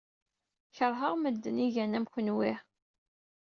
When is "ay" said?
1.63-1.65